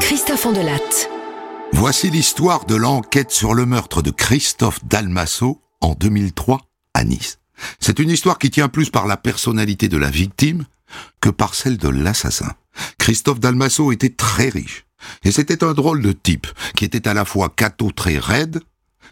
[0.00, 1.08] Christophe Andelatte.
[1.72, 6.60] Voici l'histoire de l'enquête sur le meurtre de Christophe Dalmasso en 2003
[6.94, 7.38] à Nice.
[7.78, 10.64] C'est une histoire qui tient plus par la personnalité de la victime
[11.20, 12.52] que par celle de l'assassin.
[12.98, 14.86] Christophe Dalmasso était très riche.
[15.22, 18.60] Et c'était un drôle de type, qui était à la fois cateau très raide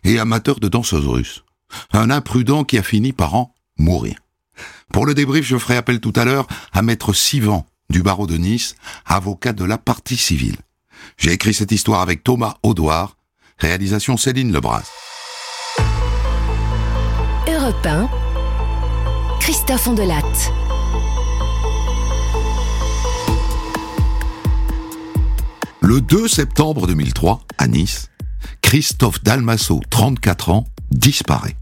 [0.02, 1.44] et amateur de danseuse russe.
[1.92, 4.16] Un imprudent qui a fini par en mourir.
[4.92, 8.36] Pour le débrief, je ferai appel tout à l'heure à maître Sivan du barreau de
[8.36, 8.74] Nice,
[9.06, 10.56] avocat de la partie civile.
[11.16, 13.16] J'ai écrit cette histoire avec Thomas Audouard,
[13.58, 14.84] réalisation Céline Lebras.
[17.48, 18.08] Europe 1,
[19.40, 20.52] Christophe Andelatte.
[25.80, 28.10] Le 2 septembre 2003, à Nice,
[28.60, 31.56] Christophe Dalmasso, 34 ans, disparaît.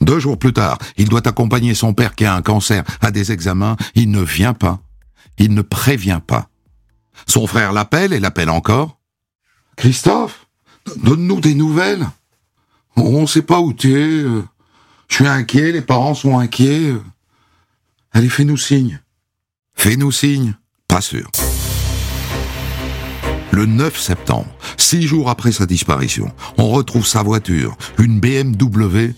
[0.00, 3.32] Deux jours plus tard, il doit accompagner son père qui a un cancer à des
[3.32, 3.76] examens.
[3.94, 4.80] Il ne vient pas.
[5.38, 6.48] Il ne prévient pas.
[7.26, 8.98] Son frère l'appelle et l'appelle encore.
[9.76, 10.46] Christophe,
[10.96, 12.06] donne-nous des nouvelles.
[12.96, 14.24] On ne sait pas où tu es.
[15.08, 16.94] Je suis inquiet, les parents sont inquiets.
[18.12, 19.00] Allez, fais-nous signe.
[19.74, 20.54] Fais-nous signe.
[20.88, 21.30] Pas sûr.
[23.52, 29.14] Le 9 septembre, six jours après sa disparition, on retrouve sa voiture, une BMW,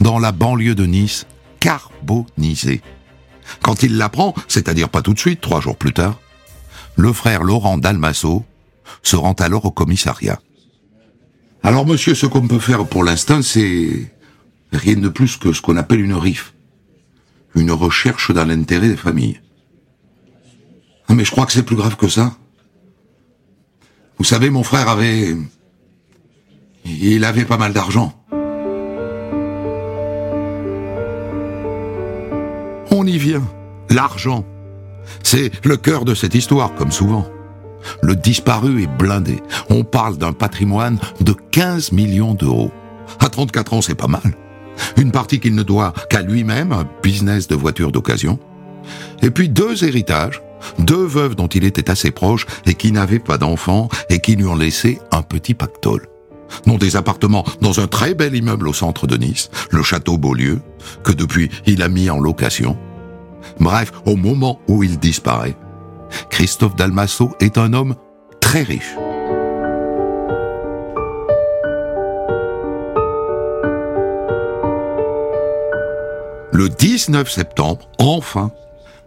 [0.00, 1.26] dans la banlieue de Nice,
[1.60, 2.80] carbonisée.
[3.62, 6.20] Quand il l'apprend, c'est-à-dire pas tout de suite, trois jours plus tard,
[6.96, 8.44] le frère Laurent Dalmasso
[9.02, 10.40] se rend alors au commissariat.
[11.62, 14.10] Alors monsieur, ce qu'on peut faire pour l'instant, c'est
[14.72, 16.54] rien de plus que ce qu'on appelle une RIF.
[17.54, 19.40] Une recherche dans l'intérêt des familles.
[21.08, 22.36] Mais je crois que c'est plus grave que ça.
[24.18, 25.36] Vous savez, mon frère avait...
[26.84, 28.21] Il avait pas mal d'argent.
[33.90, 34.44] L'argent.
[35.22, 37.26] C'est le cœur de cette histoire, comme souvent.
[38.02, 39.40] Le disparu est blindé.
[39.70, 42.70] On parle d'un patrimoine de 15 millions d'euros.
[43.20, 44.34] À 34 ans, c'est pas mal.
[44.96, 48.38] Une partie qu'il ne doit qu'à lui-même, un business de voiture d'occasion.
[49.22, 50.42] Et puis deux héritages,
[50.78, 54.46] deux veuves dont il était assez proche et qui n'avaient pas d'enfants et qui lui
[54.46, 56.08] ont laissé un petit pactole.
[56.66, 60.60] Non des appartements dans un très bel immeuble au centre de Nice, le château Beaulieu,
[61.04, 62.76] que depuis il a mis en location.
[63.60, 65.56] Bref, au moment où il disparaît,
[66.30, 67.96] Christophe Dalmasso est un homme
[68.40, 68.94] très riche.
[76.52, 78.50] Le 19 septembre, enfin,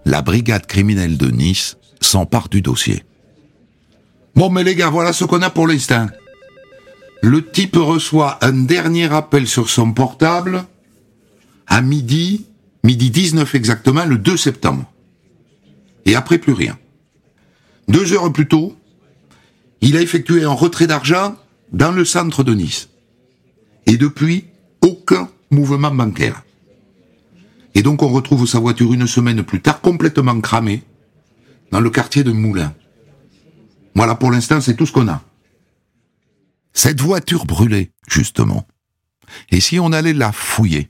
[0.04, 3.04] la brigade criminelle de Nice s'empare du dossier.
[4.36, 6.08] Bon, mais les gars, voilà ce qu'on a pour l'instant.
[7.22, 10.66] Le type reçoit un dernier appel sur son portable
[11.68, 12.46] à midi,
[12.86, 14.86] midi 19 exactement, le 2 septembre.
[16.06, 16.78] Et après, plus rien.
[17.88, 18.78] Deux heures plus tôt,
[19.82, 21.36] il a effectué un retrait d'argent
[21.74, 22.90] dans le centre de Nice.
[23.88, 24.46] Et depuis,
[24.82, 26.44] aucun mouvement bancaire.
[27.74, 30.84] Et donc on retrouve sa voiture une semaine plus tard complètement cramée
[31.72, 32.74] dans le quartier de Moulins.
[33.96, 35.24] Voilà, pour l'instant, c'est tout ce qu'on a.
[36.74, 38.68] Cette voiture brûlée, justement.
[39.50, 40.88] Et si on allait la fouiller?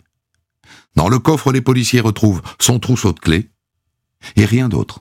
[0.96, 3.50] Dans le coffre, les policiers retrouvent son trousseau de clés
[4.36, 5.00] et rien d'autre.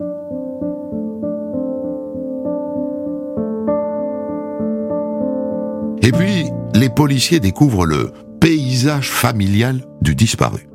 [6.02, 6.44] Et puis,
[6.74, 10.68] les policiers découvrent le paysage familial du disparu.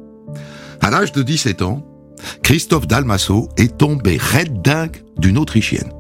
[0.81, 1.86] À l'âge de 17 ans,
[2.41, 5.91] Christophe Dalmasso est tombé red dingue d'une Autrichienne,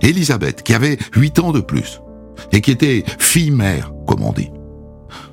[0.00, 2.00] Elisabeth, qui avait 8 ans de plus,
[2.50, 4.50] et qui était fille-mère, comme on dit.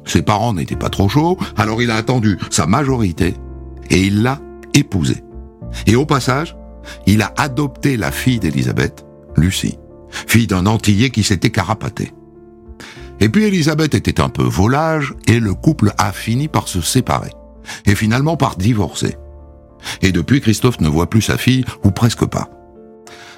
[0.06, 3.36] Ses parents n'étaient pas trop chauds, alors il a attendu sa majorité,
[3.90, 4.40] et il l'a
[4.74, 5.24] épousée.
[5.88, 6.56] Et au passage,
[7.06, 9.78] il a adopté la fille d'Elisabeth, Lucie,
[10.10, 12.12] fille d'un Antillais qui s'était carapaté.
[13.20, 17.32] Et puis Elisabeth était un peu volage, et le couple a fini par se séparer
[17.86, 19.16] et finalement par divorcer.
[20.02, 22.50] Et depuis, Christophe ne voit plus sa fille, ou presque pas.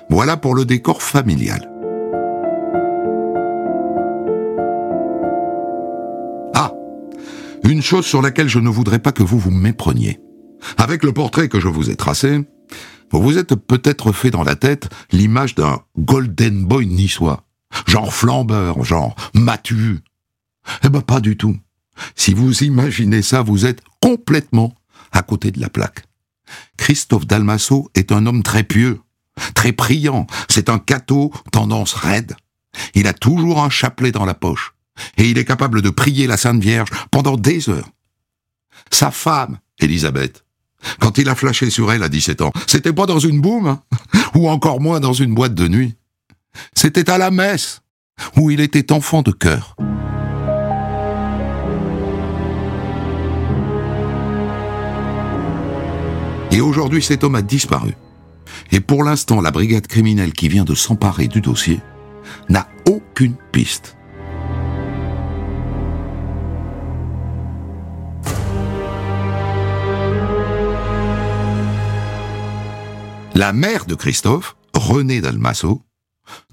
[0.09, 1.70] Voilà pour le décor familial.
[7.63, 10.19] Une chose sur laquelle je ne voudrais pas que vous vous mépreniez.
[10.77, 12.41] Avec le portrait que je vous ai tracé,
[13.11, 17.45] vous vous êtes peut-être fait dans la tête l'image d'un golden boy niçois.
[17.87, 19.99] Genre flambeur, genre matu.
[20.83, 21.57] Eh ben pas du tout.
[22.15, 24.73] Si vous imaginez ça, vous êtes complètement
[25.11, 26.05] à côté de la plaque.
[26.77, 29.01] Christophe Dalmasso est un homme très pieux,
[29.55, 30.27] très priant.
[30.49, 32.35] C'est un cateau tendance raide.
[32.95, 34.73] Il a toujours un chapelet dans la poche.
[35.17, 37.89] Et il est capable de prier la Sainte Vierge pendant des heures.
[38.89, 40.43] Sa femme, Elisabeth,
[40.99, 43.83] quand il a flashé sur elle à 17 ans, c'était pas dans une boum, hein,
[44.35, 45.95] ou encore moins dans une boîte de nuit.
[46.75, 47.81] C'était à la messe,
[48.35, 49.75] où il était enfant de cœur.
[56.51, 57.95] Et aujourd'hui, cet homme a disparu.
[58.71, 61.79] Et pour l'instant, la brigade criminelle qui vient de s'emparer du dossier
[62.49, 63.95] n'a aucune piste.
[73.41, 75.81] La mère de Christophe, René Dalmasso,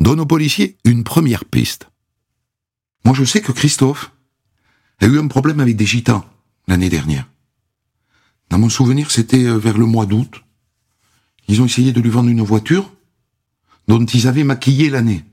[0.00, 1.90] donne aux policiers une première piste.
[3.04, 4.10] Moi, je sais que Christophe
[5.02, 6.24] a eu un problème avec des gitans
[6.66, 7.28] l'année dernière.
[8.48, 10.42] Dans mon souvenir, c'était euh, vers le mois d'août.
[11.46, 12.90] Ils ont essayé de lui vendre une voiture
[13.86, 15.26] dont ils avaient maquillé l'année.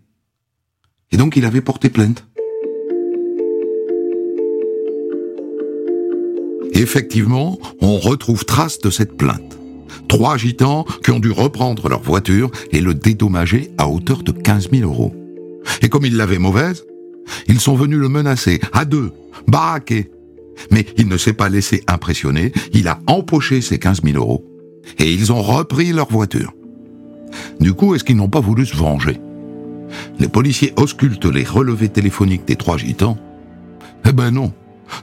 [1.11, 2.27] Et donc il avait porté plainte.
[6.73, 9.57] Effectivement, on retrouve trace de cette plainte.
[10.07, 14.69] Trois gitans qui ont dû reprendre leur voiture et le dédommager à hauteur de 15
[14.71, 15.13] 000 euros.
[15.81, 16.83] Et comme ils l'avaient mauvaise,
[17.47, 19.11] ils sont venus le menacer à deux,
[19.47, 20.11] baraquer,
[20.71, 24.45] mais il ne s'est pas laissé impressionner, il a empoché ses 15 000 euros.
[24.99, 26.53] Et ils ont repris leur voiture.
[27.59, 29.19] Du coup, est-ce qu'ils n'ont pas voulu se venger?
[30.19, 33.17] Les policiers auscultent les relevés téléphoniques des trois gitans.
[34.07, 34.53] Eh ben non.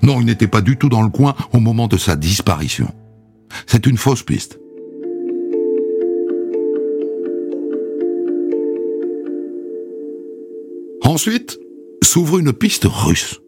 [0.03, 2.93] Non, il n'était pas du tout dans le coin au moment de sa disparition.
[3.67, 4.59] C'est une fausse piste.
[11.13, 11.59] Ensuite,
[12.03, 13.39] s'ouvre une piste russe.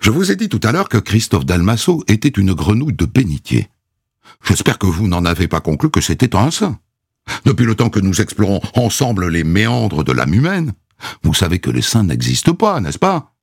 [0.00, 3.68] Je vous ai dit tout à l'heure que Christophe Dalmasso était une grenouille de bénitier.
[4.44, 6.78] J'espère que vous n'en avez pas conclu que c'était un saint.
[7.44, 10.74] Depuis le temps que nous explorons ensemble les méandres de l'âme humaine,
[11.24, 13.34] vous savez que les saints n'existent pas, n'est-ce pas?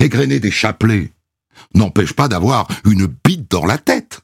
[0.00, 1.12] Égrener des chapelets
[1.76, 4.22] n'empêche pas d'avoir une bite dans la tête.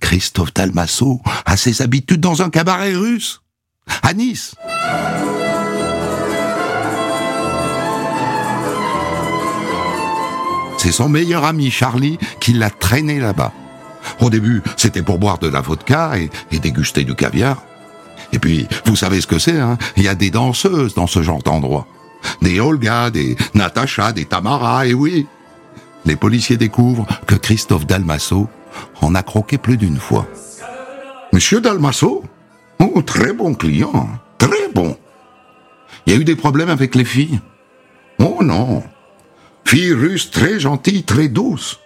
[0.00, 3.42] Christophe Dalmasso a ses habitudes dans un cabaret russe,
[4.04, 4.54] à Nice.
[10.78, 13.52] C'est son meilleur ami Charlie qui l'a traîné là-bas.
[14.20, 17.62] Au début, c'était pour boire de la vodka et, déguster du caviar.
[18.32, 19.76] Et puis, vous savez ce que c'est, hein?
[19.96, 21.86] Il y a des danseuses dans ce genre d'endroit.
[22.42, 25.26] Des Olga, des Natacha, des Tamara, et oui.
[26.04, 28.48] Les policiers découvrent que Christophe Dalmasso
[29.00, 30.26] en a croqué plus d'une fois.
[31.32, 32.22] Monsieur Dalmasso?
[32.78, 34.08] Oh, très bon client,
[34.38, 34.96] très bon.
[36.06, 37.40] Il y a eu des problèmes avec les filles?
[38.20, 38.82] Oh non,
[39.68, 41.78] Fille russe très gentille, très douce.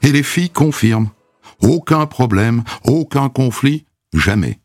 [0.00, 1.10] Et les filles confirment.
[1.60, 3.84] Aucun problème, aucun conflit,
[4.14, 4.58] jamais.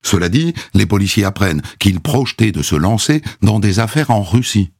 [0.00, 4.72] Cela dit, les policiers apprennent qu'il projetait de se lancer dans des affaires en Russie.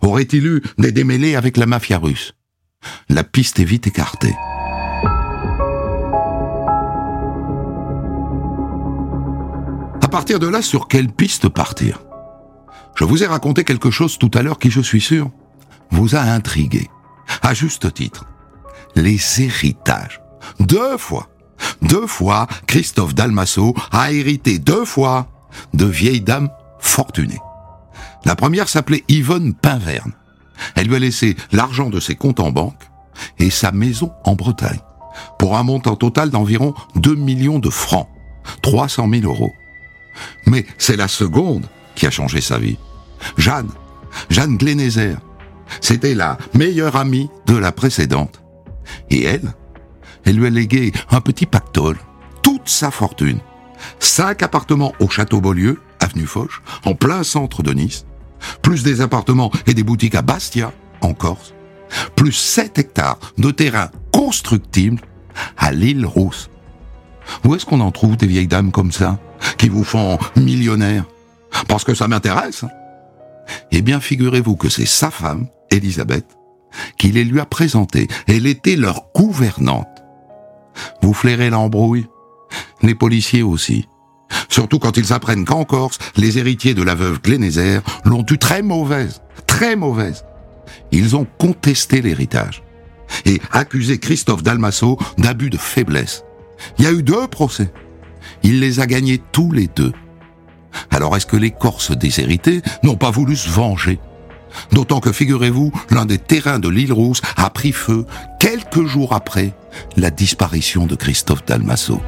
[0.00, 2.34] Aurait-il eu des démêlés avec la mafia russe?
[3.08, 4.34] La piste est vite écartée.
[10.02, 12.02] À partir de là, sur quelle piste partir?
[12.96, 15.30] Je vous ai raconté quelque chose tout à l'heure qui, je suis sûr,
[15.90, 16.90] vous a intrigué,
[17.42, 18.26] à juste titre.
[18.94, 20.20] Les héritages.
[20.60, 21.28] Deux fois.
[21.82, 25.28] Deux fois, Christophe Dalmasso a hérité deux fois
[25.74, 27.40] de vieilles dames fortunées.
[28.24, 30.12] La première s'appelait Yvonne Pinverne.
[30.74, 32.90] Elle lui a laissé l'argent de ses comptes en banque
[33.38, 34.80] et sa maison en Bretagne,
[35.38, 38.08] pour un montant total d'environ 2 millions de francs,
[38.62, 39.52] 300 000 euros.
[40.46, 42.78] Mais c'est la seconde qui a changé sa vie.
[43.36, 43.70] Jeanne,
[44.30, 45.18] Jeanne Glenézer,
[45.80, 48.42] c'était la meilleure amie de la précédente.
[49.10, 49.54] Et elle,
[50.24, 51.98] elle lui a légué un petit pactole,
[52.42, 53.38] toute sa fortune.
[53.98, 58.06] Cinq appartements au Château Beaulieu, avenue Foch, en plein centre de Nice,
[58.62, 61.54] plus des appartements et des boutiques à Bastia, en Corse,
[62.14, 65.00] plus 7 hectares de terrain constructible
[65.56, 66.50] à l'île Rousse.
[67.44, 69.18] Où est-ce qu'on en trouve des vieilles dames comme ça,
[69.58, 71.04] qui vous font millionnaire?
[71.68, 72.64] Parce que ça m'intéresse.
[73.70, 76.26] Eh bien, figurez-vous que c'est sa femme Élisabeth,
[76.98, 78.08] qui les lui a présentés.
[78.26, 79.86] Elle était leur gouvernante.
[81.02, 82.06] Vous flairez l'embrouille
[82.82, 83.88] Les policiers aussi.
[84.48, 88.62] Surtout quand ils apprennent qu'en Corse, les héritiers de la veuve Glénézer l'ont eu très
[88.62, 90.24] mauvaise, très mauvaise.
[90.92, 92.62] Ils ont contesté l'héritage
[93.24, 96.24] et accusé Christophe Dalmasso d'abus de faiblesse.
[96.78, 97.72] Il y a eu deux procès.
[98.42, 99.92] Il les a gagnés tous les deux.
[100.90, 103.98] Alors est-ce que les Corses déshérités n'ont pas voulu se venger?
[104.72, 108.06] D'autant que, figurez-vous, l'un des terrains de l'île Rousse a pris feu
[108.40, 109.54] quelques jours après
[109.96, 112.00] la disparition de Christophe Dalmasso.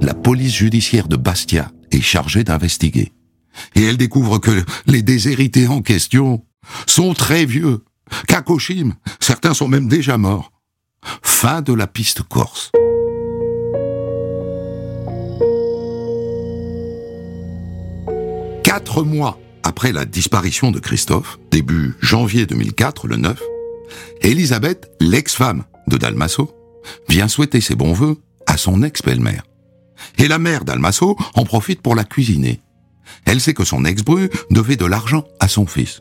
[0.00, 3.12] La police judiciaire de Bastia est chargée d'investiguer.
[3.74, 6.44] Et elle découvre que les déshérités en question
[6.86, 7.84] sont très vieux.
[8.28, 10.52] Kakoshim, certains sont même déjà morts.
[11.22, 12.72] Fin de la piste corse.
[18.64, 23.40] Quatre mois après la disparition de Christophe, début janvier 2004, le 9,
[24.22, 26.50] Elisabeth, l'ex-femme de Dalmasso,
[27.10, 28.16] vient souhaiter ses bons voeux
[28.46, 29.42] à son ex-belle-mère.
[30.16, 32.62] Et la mère d'Almasso en profite pour la cuisiner.
[33.26, 36.00] Elle sait que son ex-bru devait de l'argent à son fils.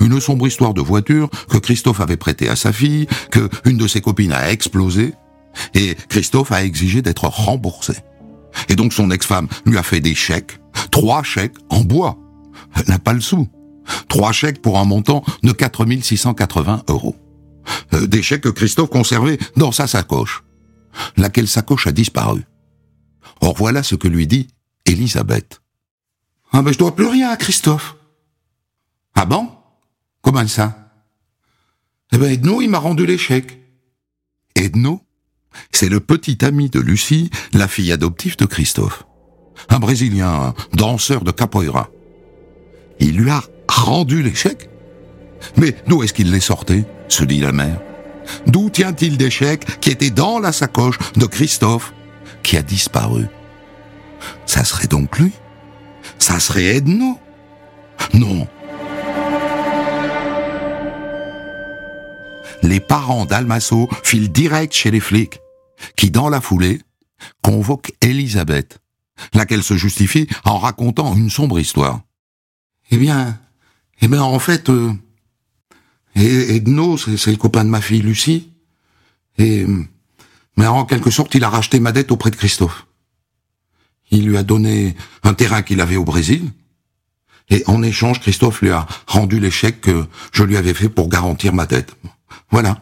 [0.00, 3.86] Une sombre histoire de voiture que Christophe avait prêtée à sa fille, que une de
[3.86, 5.14] ses copines a explosé,
[5.74, 7.94] et Christophe a exigé d'être remboursé.
[8.68, 12.18] Et donc son ex-femme lui a fait des chèques, trois chèques en bois.
[12.76, 13.48] Elle n'a pas le sou.
[14.08, 17.16] Trois chèques pour un montant de 4680 euros.
[17.94, 20.44] Euh, des chèques que Christophe conservait dans sa sacoche.
[21.16, 22.42] Laquelle sacoche a disparu.
[23.40, 24.48] Or voilà ce que lui dit
[24.86, 25.62] Elisabeth.
[26.52, 27.96] Ah ben je dois plus rien à Christophe.
[29.14, 29.50] Ah bon?
[30.22, 30.92] Comment ça?
[32.12, 33.58] Eh ben Edno, il m'a rendu les chèques.
[34.54, 35.02] Edno
[35.72, 39.04] C'est le petit ami de Lucie, la fille adoptive de Christophe.
[39.68, 41.88] Un Brésilien, un danseur de capoeira.
[42.98, 44.68] Il lui a rendu chèques
[45.56, 47.80] Mais d'où est-ce qu'il les sortait se dit la mère.
[48.46, 51.92] D'où tient-il des chèques qui étaient dans la sacoche de Christophe,
[52.42, 53.26] qui a disparu?
[54.46, 55.32] Ça serait donc lui?
[56.18, 57.18] Ça serait Edno?
[58.14, 58.46] Non.
[62.62, 65.40] Les parents d'Almasso filent direct chez les flics,
[65.96, 66.80] qui, dans la foulée,
[67.42, 68.80] convoquent Elisabeth,
[69.34, 72.00] laquelle se justifie en racontant une sombre histoire.
[72.90, 73.38] Eh bien,
[74.00, 74.92] eh bien, en fait, euh,
[76.14, 78.50] Edno, c'est le copain de ma fille Lucie.
[79.38, 79.66] Et,
[80.56, 82.86] mais en quelque sorte, il a racheté ma dette auprès de Christophe.
[84.10, 86.50] Il lui a donné un terrain qu'il avait au Brésil.
[87.48, 91.52] Et en échange, Christophe lui a rendu l'échec que je lui avais fait pour garantir
[91.52, 91.94] ma dette.
[92.50, 92.76] Voilà.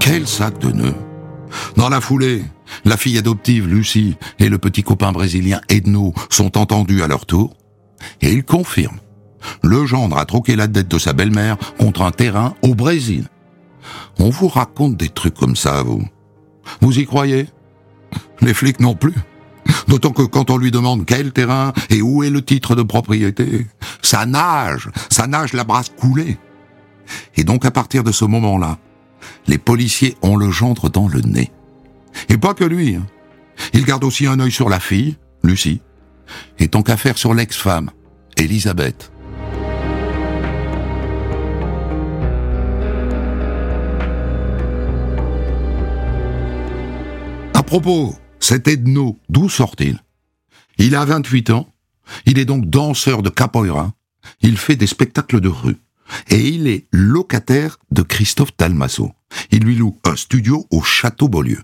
[0.00, 0.94] Quel sac de nœuds
[1.76, 2.42] Dans la foulée,
[2.84, 7.54] la fille adoptive Lucie et le petit copain brésilien Edno sont entendus à leur tour,
[8.22, 9.00] et ils confirment.
[9.62, 13.24] Le gendre a troqué la dette de sa belle-mère contre un terrain au Brésil.
[14.18, 16.04] On vous raconte des trucs comme ça, vous.
[16.80, 17.46] Vous y croyez?
[18.40, 19.14] Les flics non plus.
[19.86, 23.66] D'autant que quand on lui demande quel terrain et où est le titre de propriété,
[24.02, 26.38] ça nage, ça nage la brasse coulée.
[27.36, 28.78] Et donc à partir de ce moment-là,
[29.46, 31.50] les policiers ont le gendre dans le nez.
[32.28, 32.96] Et pas que lui.
[32.96, 33.06] Hein.
[33.72, 35.80] Il garde aussi un œil sur la fille, Lucie,
[36.58, 37.90] et tant qu'à faire sur l'ex-femme,
[38.36, 39.10] Elisabeth.
[47.54, 50.02] À propos, cet Edno, d'où sort-il?
[50.78, 51.72] Il a 28 ans,
[52.26, 53.92] il est donc danseur de capoeira,
[54.40, 55.76] il fait des spectacles de rue,
[56.28, 59.12] et il est locataire de Christophe Talmasso.
[59.50, 61.60] Il lui loue un studio au Château Beaulieu.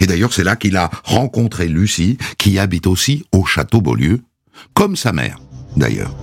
[0.00, 4.22] Et d'ailleurs, c'est là qu'il a rencontré Lucie, qui habite aussi au château Beaulieu,
[4.72, 5.38] comme sa mère,
[5.76, 6.14] d'ailleurs.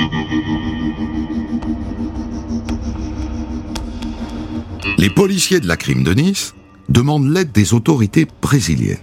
[4.98, 6.54] Les policiers de la crime de Nice
[6.90, 8.98] demandent l'aide des autorités brésiliennes.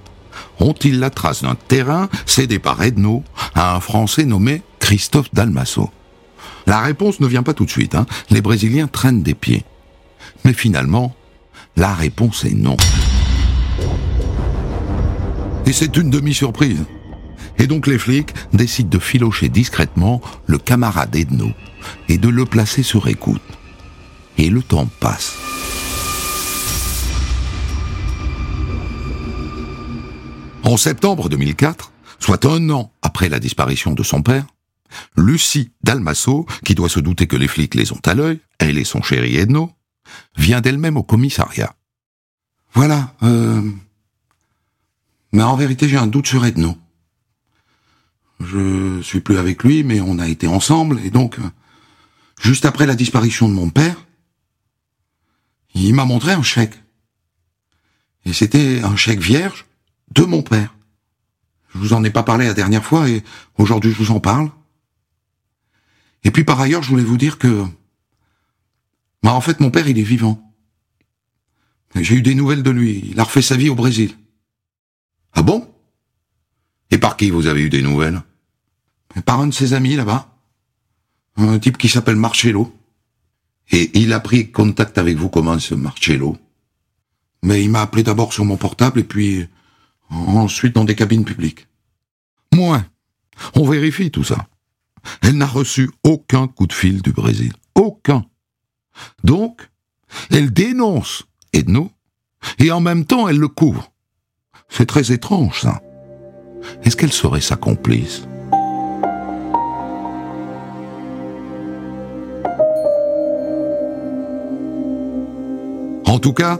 [0.60, 3.22] Ont-ils la trace d'un terrain cédé par Edno
[3.54, 5.90] à un Français nommé Christophe Dalmasso
[6.66, 7.94] La réponse ne vient pas tout de suite.
[7.94, 8.06] Hein.
[8.30, 9.64] Les Brésiliens traînent des pieds.
[10.44, 11.14] Mais finalement,
[11.76, 12.76] la réponse est non.
[15.66, 16.84] Et c'est une demi-surprise.
[17.58, 21.50] Et donc les flics décident de filocher discrètement le camarade Edno
[22.08, 23.42] et de le placer sur écoute.
[24.38, 25.36] Et le temps passe.
[30.68, 34.44] En septembre 2004, soit un an après la disparition de son père,
[35.16, 38.84] Lucie Dalmasso, qui doit se douter que les flics les ont à l'œil, elle et
[38.84, 39.72] son chéri Edno,
[40.36, 41.74] vient d'elle-même au commissariat.
[42.74, 43.62] Voilà, euh,
[45.32, 46.76] mais en vérité, j'ai un doute sur Edno.
[48.40, 51.38] Je suis plus avec lui, mais on a été ensemble, et donc,
[52.42, 53.96] juste après la disparition de mon père,
[55.72, 56.78] il m'a montré un chèque.
[58.26, 59.64] Et c'était un chèque vierge
[60.12, 60.74] de mon père.
[61.72, 63.22] Je vous en ai pas parlé la dernière fois, et
[63.56, 64.50] aujourd'hui je vous en parle.
[66.24, 67.64] Et puis par ailleurs, je voulais vous dire que,
[69.22, 70.42] bah en fait, mon père, il est vivant.
[71.94, 73.02] J'ai eu des nouvelles de lui.
[73.10, 74.16] Il a refait sa vie au Brésil.
[75.32, 75.68] Ah bon?
[76.90, 78.22] Et par qui vous avez eu des nouvelles?
[79.24, 80.34] Par un de ses amis là-bas.
[81.36, 82.74] Un type qui s'appelle Marcello.
[83.70, 86.36] Et il a pris contact avec vous comment ce Marcello?
[87.42, 89.46] Mais il m'a appelé d'abord sur mon portable et puis
[90.10, 91.68] ensuite dans des cabines publiques.
[92.54, 92.84] Moi,
[93.54, 94.46] on vérifie tout ça.
[95.22, 97.52] Elle n'a reçu aucun coup de fil du Brésil.
[97.74, 98.24] Aucun.
[99.24, 99.68] Donc,
[100.30, 101.90] elle dénonce Edno
[102.58, 103.92] et en même temps elle le couvre.
[104.68, 105.80] C'est très étrange, ça.
[106.82, 108.26] Est-ce qu'elle serait sa complice?
[116.06, 116.58] En tout cas,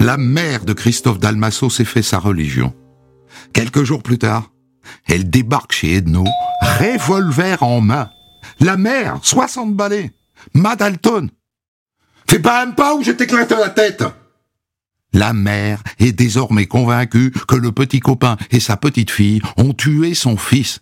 [0.00, 2.74] la mère de Christophe Dalmasso s'est fait sa religion.
[3.52, 4.50] Quelques jours plus tard,
[5.06, 6.24] elle débarque chez Edno,
[6.78, 8.10] revolver en main.
[8.60, 10.12] La mère, 60 balais.
[10.54, 11.28] Madalton.
[12.28, 14.04] Fais pas un pas ou je t'éclate la tête.
[15.12, 20.14] La mère est désormais convaincue que le petit copain et sa petite fille ont tué
[20.14, 20.80] son fils.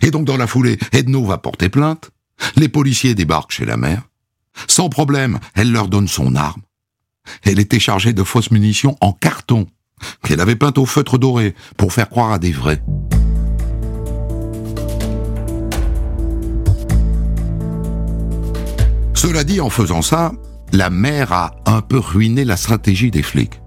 [0.00, 2.10] Et donc dans la foulée, Edno va porter plainte.
[2.56, 4.02] Les policiers débarquent chez la mère.
[4.66, 6.62] Sans problème, elle leur donne son arme.
[7.44, 9.66] Elle était chargée de fausses munitions en carton,
[10.22, 12.82] qu'elle avait peintes au feutre doré pour faire croire à des vrais.
[19.14, 20.32] Cela dit, en faisant ça,
[20.72, 23.60] la mère a un peu ruiné la stratégie des flics.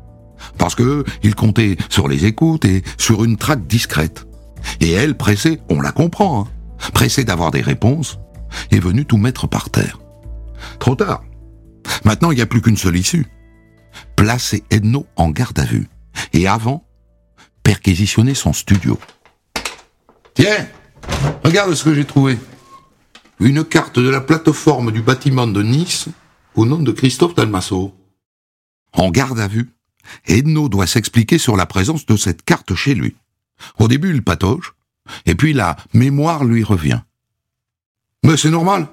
[0.58, 4.26] Parce que ils comptaient sur les écoutes et sur une traque discrète.
[4.82, 6.48] Et elle, pressée, on la comprend, hein,
[6.94, 8.20] pressée d'avoir des réponses,
[8.72, 10.00] est venue tout mettre par terre.
[10.80, 11.24] Trop tard.
[12.04, 13.28] Maintenant, il n'y a plus qu'une seule issue.
[14.16, 15.88] Placer Edno en garde à vue.
[16.34, 16.86] Et avant,
[17.64, 19.00] perquisitionner son studio.
[20.34, 20.68] Tiens,
[21.44, 22.38] regarde ce que j'ai trouvé.
[23.40, 26.08] Une carte de la plateforme du bâtiment de Nice
[26.56, 27.96] au nom de Christophe Dalmasso.
[28.94, 29.72] En garde à vue,
[30.26, 33.16] Edno doit s'expliquer sur la présence de cette carte chez lui.
[33.80, 34.74] Au début, il patauge,
[35.26, 37.02] et puis la mémoire lui revient.
[38.24, 38.88] Mais c'est normal.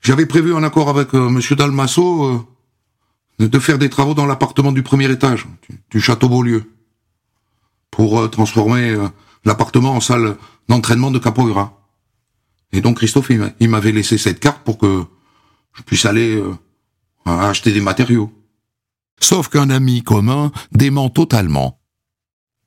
[0.00, 2.46] J'avais prévu un accord avec euh, Monsieur Dalmasso euh,
[3.38, 5.46] de faire des travaux dans l'appartement du premier étage
[5.90, 6.70] du, château Beaulieu
[7.90, 9.08] pour euh, transformer euh,
[9.44, 10.36] l'appartement en salle
[10.68, 11.80] d'entraînement de capoeira.
[12.72, 15.04] Et donc Christophe, il m'avait laissé cette carte pour que
[15.74, 16.54] je puisse aller euh,
[17.26, 18.32] acheter des matériaux.
[19.20, 21.80] Sauf qu'un ami commun dément totalement.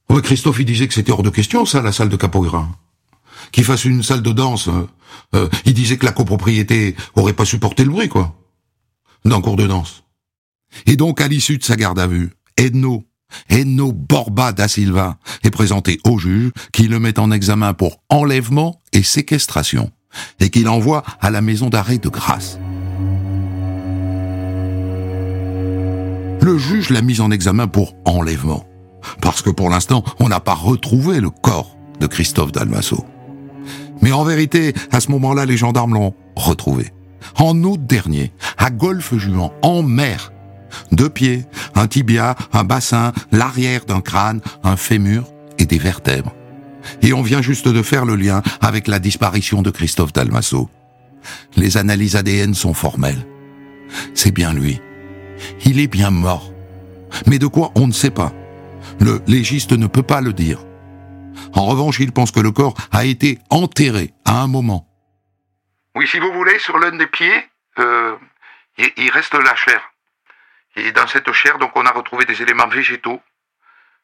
[0.10, 2.68] Ouais, Christophe, il disait que c'était hors de question, ça, la salle de capoeira.
[3.52, 4.68] Qu'il fasse une salle de danse.
[4.68, 4.88] Euh,
[5.36, 8.36] euh, il disait que la copropriété aurait pas supporté le bruit, quoi.
[9.26, 10.04] D'un cours de danse.
[10.86, 13.04] Et donc, à l'issue de sa garde à vue, Edno,
[13.50, 18.82] Edno Borba da Silva, est présenté au juge qui le met en examen pour enlèvement
[18.94, 19.92] et séquestration,
[20.40, 22.60] et qui l'envoie à la maison d'arrêt de Grasse.
[26.42, 28.66] Le juge l'a mise en examen pour enlèvement.
[29.22, 33.06] Parce que pour l'instant, on n'a pas retrouvé le corps de Christophe Dalmasso.
[34.02, 36.94] Mais en vérité, à ce moment-là, les gendarmes l'ont retrouvé.
[37.38, 40.32] En août dernier, à Golfe-Juan, en mer.
[40.92, 45.26] Deux pieds, un tibia, un bassin, l'arrière d'un crâne, un fémur
[45.58, 46.34] et des vertèbres.
[47.02, 50.70] Et on vient juste de faire le lien avec la disparition de Christophe Dalmasso.
[51.56, 53.26] Les analyses ADN sont formelles.
[54.14, 54.80] C'est bien lui.
[55.66, 56.52] Il est bien mort.
[57.26, 58.34] Mais de quoi on ne sait pas.
[59.00, 60.60] Le légiste ne peut pas le dire.
[61.54, 64.88] En revanche, il pense que le corps a été enterré à un moment.
[65.96, 67.44] Oui, si vous voulez, sur l'un des pieds,
[67.80, 68.16] euh,
[68.78, 69.82] il, reste la chair.
[70.78, 73.20] Et dans cette chair, donc, on a retrouvé des éléments végétaux,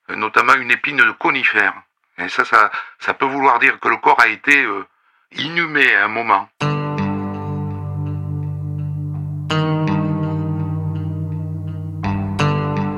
[0.10, 1.74] euh, notamment une épine de conifère.
[2.18, 4.84] Et ça, ça, ça peut vouloir dire que le corps a été euh,
[5.38, 6.50] inhumé à un moment.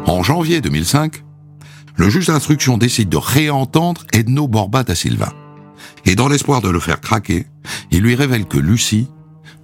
[0.07, 1.21] En janvier 2005,
[1.97, 5.33] le juge d'instruction décide de réentendre Edno Borba da Silva.
[6.05, 7.45] Et dans l'espoir de le faire craquer,
[7.91, 9.09] il lui révèle que Lucie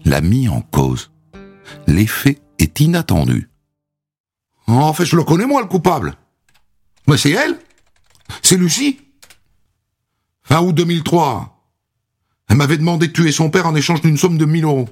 [0.04, 1.14] l'a mis en cause.
[1.88, 3.51] L'effet est inattendu.
[4.80, 6.16] En fait, je le connais moi, le coupable.
[7.08, 7.60] Mais c'est elle.
[8.42, 9.00] C'est Lucie.
[10.44, 11.58] Fin août 2003.
[12.50, 14.90] Elle m'avait demandé de tuer son père en échange d'une somme de 1000 euros.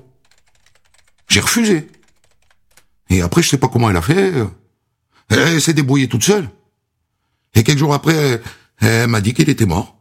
[1.27, 1.87] J'ai refusé.
[3.09, 4.33] Et après, je sais pas comment elle a fait.
[5.29, 6.49] Elle s'est débrouillée toute seule.
[7.55, 8.41] Et quelques jours après,
[8.77, 9.97] elle m'a dit qu'il était mort.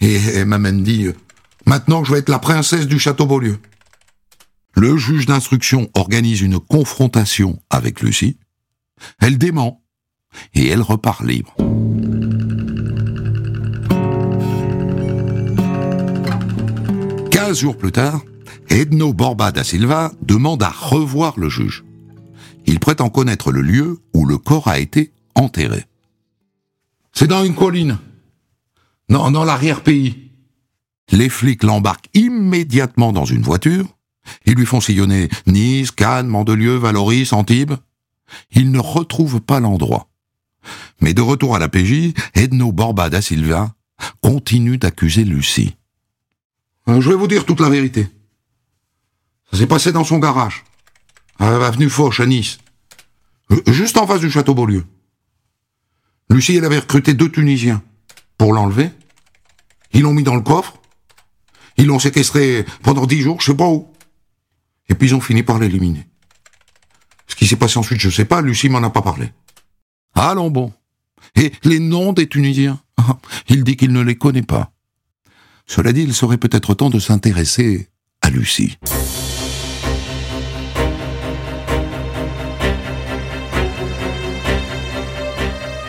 [0.00, 1.08] Et elle m'a même dit,
[1.66, 3.58] maintenant je vais être la princesse du château Beaulieu.
[4.74, 8.38] Le juge d'instruction organise une confrontation avec Lucie.
[9.20, 9.82] Elle dément.
[10.54, 11.54] Et elle repart libre.
[17.30, 18.22] Quinze jours plus tard,
[18.68, 21.84] Edno Borba da Silva demande à revoir le juge.
[22.66, 25.84] Il prétend connaître le lieu où le corps a été enterré.
[27.12, 27.98] C'est dans une colline.
[29.08, 30.30] Non, dans l'arrière-pays.
[31.12, 33.86] Les flics l'embarquent immédiatement dans une voiture.
[34.46, 37.74] Ils lui font sillonner Nice, Cannes, Mandelieu, Valoris, Antibes.
[38.52, 40.08] Ils ne retrouvent pas l'endroit.
[41.00, 43.74] Mais de retour à la PJ, Edno Borba da Silva
[44.20, 45.76] continue d'accuser Lucie.
[46.88, 48.08] Euh, je vais vous dire toute la vérité.
[49.50, 50.64] Ça s'est passé dans son garage,
[51.38, 52.58] à avenue Foch, à Nice.
[53.50, 54.84] Euh, Juste en face du château Beaulieu.
[56.30, 57.82] Lucie, elle avait recruté deux Tunisiens
[58.38, 58.90] pour l'enlever.
[59.92, 60.80] Ils l'ont mis dans le coffre.
[61.76, 63.88] Ils l'ont séquestré pendant dix jours, je sais pas où.
[64.88, 66.06] Et puis ils ont fini par l'éliminer.
[67.34, 69.32] Ce qui s'est passé ensuite, je sais pas, Lucie m'en a pas parlé.
[70.14, 70.72] Allons bon.
[71.34, 72.80] Et les noms des Tunisiens?
[73.48, 74.70] Il dit qu'il ne les connaît pas.
[75.66, 77.88] Cela dit, il serait peut-être temps de s'intéresser
[78.22, 78.78] à Lucie.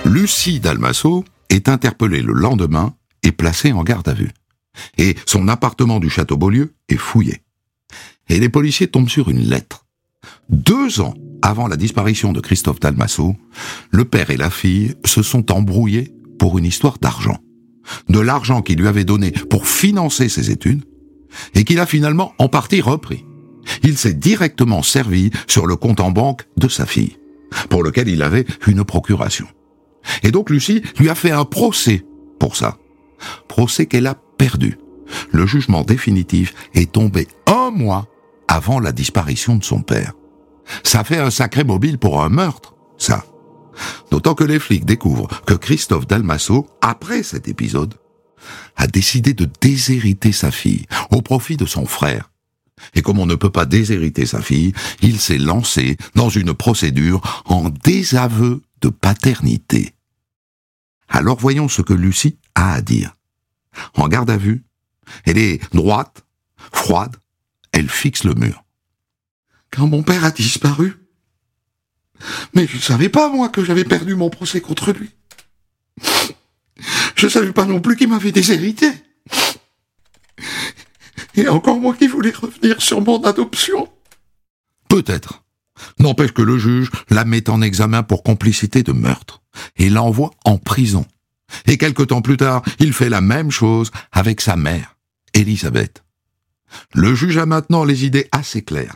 [0.06, 4.32] Lucie Dalmasso est interpellée le lendemain et placée en garde à vue.
[4.98, 7.44] Et son appartement du château Beaulieu est fouillé.
[8.30, 9.86] Et les policiers tombent sur une lettre.
[10.50, 13.36] Deux ans avant la disparition de Christophe Dalmasso,
[13.92, 17.38] le père et la fille se sont embrouillés pour une histoire d'argent.
[18.10, 20.84] De l'argent qu'il lui avait donné pour financer ses études,
[21.54, 23.26] et qu'il a finalement en partie repris.
[23.84, 27.18] Il s'est directement servi sur le compte en banque de sa fille,
[27.70, 29.48] pour lequel il avait une procuration.
[30.24, 32.06] Et donc Lucie lui a fait un procès
[32.40, 32.78] pour ça.
[33.48, 34.78] Procès qu'elle a perdu.
[35.32, 38.08] Le jugement définitif est tombé un mois
[38.48, 40.14] avant la disparition de son père.
[40.84, 43.26] Ça fait un sacré mobile pour un meurtre, ça.
[44.12, 47.96] D'autant que les flics découvrent que Christophe Dalmasso, après cet épisode,
[48.76, 52.32] a décidé de déshériter sa fille au profit de son frère.
[52.94, 57.44] Et comme on ne peut pas déshériter sa fille, il s'est lancé dans une procédure
[57.46, 59.94] en désaveu de paternité.
[61.08, 63.16] Alors voyons ce que Lucie a à dire.
[63.96, 64.64] En garde à vue,
[65.26, 66.26] elle est droite,
[66.74, 67.16] froide,
[67.72, 68.65] elle fixe le mur.
[69.72, 70.96] Quand mon père a disparu,
[72.54, 75.12] mais je ne savais pas, moi, que j'avais perdu mon procès contre lui.
[77.16, 78.90] Je ne savais pas non plus qu'il m'avait déshérité.
[81.36, 83.90] Et encore moi qui voulais revenir sur mon adoption.
[84.90, 85.44] Peut-être.
[86.00, 89.42] N'empêche que le juge la met en examen pour complicité de meurtre
[89.76, 91.06] et l'envoie en prison.
[91.68, 94.96] Et quelque temps plus tard, il fait la même chose avec sa mère,
[95.34, 96.04] Elisabeth.
[96.94, 98.96] Le juge a maintenant les idées assez claires.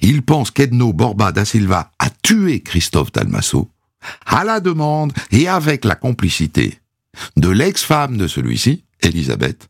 [0.00, 3.70] Il pense qu'Edno Borba da Silva a tué Christophe Dalmasso
[4.26, 6.78] à la demande et avec la complicité
[7.36, 9.68] de l'ex-femme de celui-ci, Elisabeth,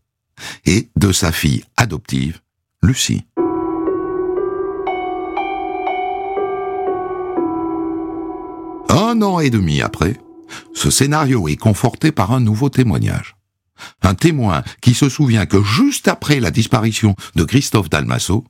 [0.67, 2.41] et de sa fille adoptive,
[2.83, 3.25] Lucie.
[8.91, 10.21] Un an et demi après,
[10.75, 13.37] ce scénario est conforté par un nouveau témoignage.
[14.03, 18.45] Un témoin qui se souvient que juste après la disparition de Christophe Dalmasso,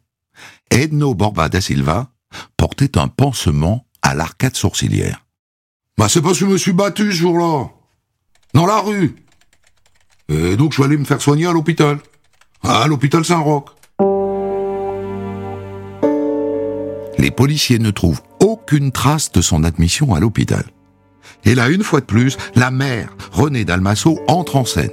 [0.71, 2.11] Edno Borba da Silva
[2.57, 5.27] portait un pansement à l'arcade sourcilière.
[5.97, 7.71] Bah c'est parce que je me suis battu ce jour-là.
[8.55, 9.17] Dans la rue.
[10.29, 11.99] Et donc je suis allé me faire soigner à l'hôpital.
[12.63, 13.67] À l'hôpital Saint-Roch.
[17.19, 20.65] Les policiers ne trouvent aucune trace de son admission à l'hôpital.
[21.45, 24.93] Et là, une fois de plus, la mère, Renée Dalmasso, entre en scène.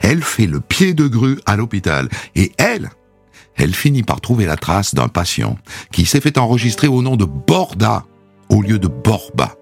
[0.00, 2.08] Elle fait le pied de grue à l'hôpital.
[2.34, 2.90] Et elle,
[3.58, 5.58] elle finit par trouver la trace d'un patient
[5.92, 8.06] qui s'est fait enregistrer au nom de Borda
[8.48, 9.56] au lieu de Borba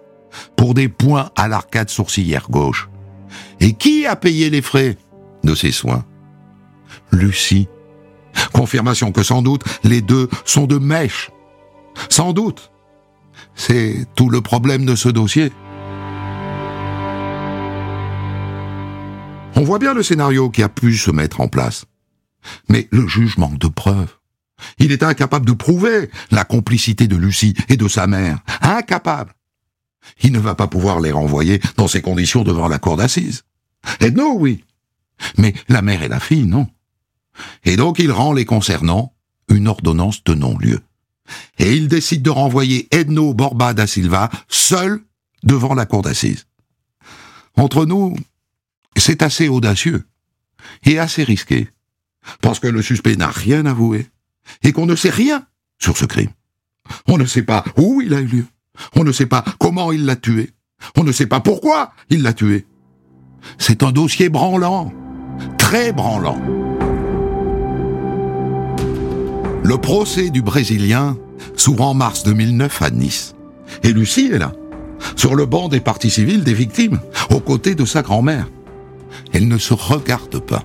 [0.54, 2.88] pour des points à l'arcade sourcilière gauche.
[3.60, 4.96] Et qui a payé les frais
[5.42, 6.04] de ses soins?
[7.10, 7.68] Lucie.
[8.52, 11.30] Confirmation que sans doute les deux sont de mèche.
[12.10, 12.70] Sans doute.
[13.54, 15.50] C'est tout le problème de ce dossier.
[19.58, 21.86] On voit bien le scénario qui a pu se mettre en place.
[22.68, 24.14] Mais le juge manque de preuves.
[24.78, 28.38] Il est incapable de prouver la complicité de Lucie et de sa mère.
[28.62, 29.34] Incapable.
[30.22, 33.44] Il ne va pas pouvoir les renvoyer dans ces conditions devant la cour d'assises.
[34.00, 34.64] Edno, oui.
[35.38, 36.68] Mais la mère et la fille, non.
[37.64, 39.14] Et donc il rend les concernant
[39.48, 40.80] une ordonnance de non-lieu.
[41.58, 45.02] Et il décide de renvoyer Edno Borba da Silva seul
[45.42, 46.46] devant la cour d'assises.
[47.56, 48.16] Entre nous,
[48.96, 50.06] c'est assez audacieux
[50.84, 51.68] et assez risqué
[52.40, 54.06] parce que le suspect n'a rien avoué,
[54.62, 55.46] et qu'on ne sait rien
[55.78, 56.30] sur ce crime.
[57.08, 58.44] On ne sait pas où il a eu lieu,
[58.94, 60.52] on ne sait pas comment il l'a tué,
[60.96, 62.66] on ne sait pas pourquoi il l'a tué.
[63.58, 64.92] C'est un dossier branlant,
[65.58, 66.40] très branlant.
[69.64, 71.16] Le procès du Brésilien
[71.56, 73.34] s'ouvre en mars 2009 à Nice.
[73.82, 74.52] Et Lucie est là,
[75.16, 78.48] sur le banc des parties civiles des victimes, aux côtés de sa grand-mère.
[79.32, 80.62] Elle ne se regarde pas.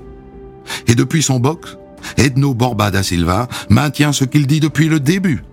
[0.87, 1.77] Et depuis son box,
[2.17, 5.43] Edno Borba da Silva maintient ce qu'il dit depuis le début.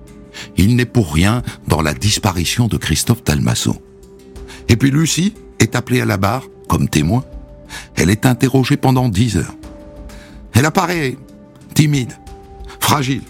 [0.56, 3.76] Il n'est pour rien dans la disparition de Christophe Talmasso.
[4.68, 7.24] Et puis Lucie est appelée à la barre comme témoin.
[7.96, 9.54] Elle est interrogée pendant dix heures.
[10.52, 11.16] Elle apparaît
[11.74, 12.12] timide,
[12.80, 13.22] fragile.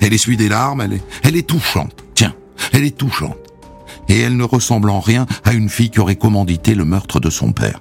[0.00, 2.04] Elle essuie des larmes, elle est, elle est touchante.
[2.14, 2.34] Tiens,
[2.72, 3.36] elle est touchante.
[4.08, 7.30] et elle ne ressemble en rien à une fille qui aurait commandité le meurtre de
[7.30, 7.80] son père.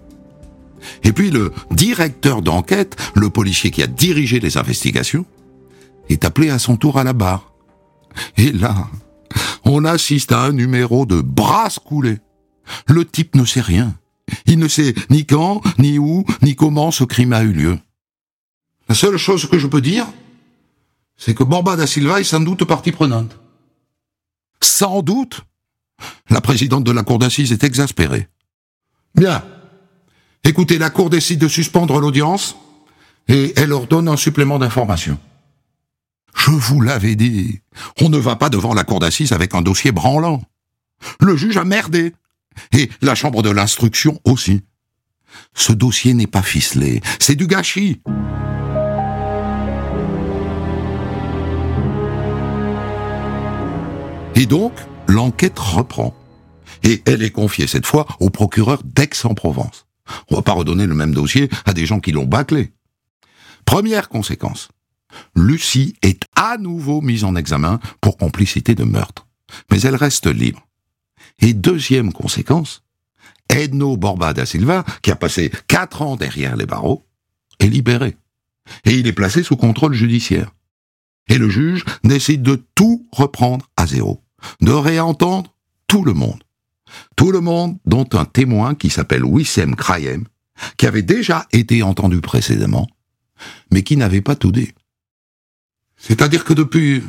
[1.04, 5.26] Et puis le directeur d'enquête, le policier qui a dirigé les investigations,
[6.10, 7.54] est appelé à son tour à la barre.
[8.38, 8.88] Et là,
[9.63, 12.19] on assiste à un numéro de brasse coulée.
[12.88, 13.95] Le type ne sait rien.
[14.45, 17.80] Il ne sait ni quand, ni où, ni comment ce crime a eu lieu.
[18.88, 20.06] La seule chose que je peux dire,
[21.17, 23.38] c'est que Borba da Silva est sans doute partie prenante.
[24.62, 25.41] Sans doute
[26.30, 28.28] La présidente de la cour d'assises est exaspérée.
[29.15, 29.43] Bien.
[30.48, 32.56] Écoutez, la cour décide de suspendre l'audience
[33.28, 35.18] et elle ordonne un supplément d'information.
[36.36, 37.62] Je vous l'avais dit,
[38.00, 40.44] on ne va pas devant la cour d'assises avec un dossier branlant.
[41.20, 42.14] Le juge a merdé.
[42.72, 44.62] Et la chambre de l'instruction aussi.
[45.56, 48.02] Ce dossier n'est pas ficelé, c'est du gâchis.
[54.36, 54.74] Et donc,
[55.08, 56.14] l'enquête reprend.
[56.84, 59.85] Et elle est confiée cette fois au procureur d'Aix-en-Provence.
[60.30, 62.72] On va pas redonner le même dossier à des gens qui l'ont bâclé.
[63.65, 64.70] Première conséquence.
[65.36, 69.28] Lucie est à nouveau mise en examen pour complicité de meurtre.
[69.72, 70.68] Mais elle reste libre.
[71.39, 72.84] Et deuxième conséquence,
[73.50, 77.06] Edno Borba da Silva, qui a passé quatre ans derrière les barreaux,
[77.60, 78.18] est libéré.
[78.84, 80.52] Et il est placé sous contrôle judiciaire.
[81.28, 84.26] Et le juge décide de tout reprendre à zéro
[84.62, 85.54] de réentendre
[85.88, 86.44] tout le monde.
[87.16, 90.26] Tout le monde, dont un témoin qui s'appelle Wissem Krayem,
[90.78, 92.88] qui avait déjà été entendu précédemment,
[93.72, 94.74] mais qui n'avait pas tout dit.
[95.98, 97.04] C'est-à-dire que depuis,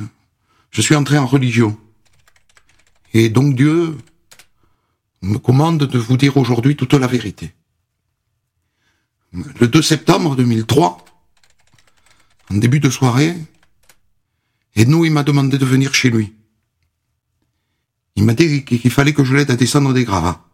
[0.70, 1.77] je suis entré en religion.
[3.14, 3.96] Et donc Dieu
[5.22, 7.55] me commande de vous dire aujourd'hui toute la vérité.
[9.33, 11.05] Le 2 septembre 2003,
[12.51, 13.37] en début de soirée,
[14.77, 16.36] Ednou, il m'a demandé de venir chez lui.
[18.16, 20.44] Il m'a dit qu'il fallait que je l'aide à descendre des gravats.